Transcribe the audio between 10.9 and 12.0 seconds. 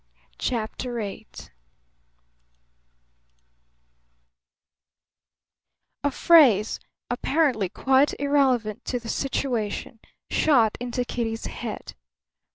Kitty's head.